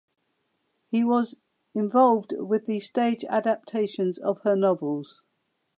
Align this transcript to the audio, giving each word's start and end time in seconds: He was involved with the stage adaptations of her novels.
He 0.89 1.03
was 1.03 1.35
involved 1.75 2.33
with 2.35 2.65
the 2.65 2.79
stage 2.79 3.23
adaptations 3.25 4.17
of 4.17 4.41
her 4.41 4.55
novels. 4.55 5.23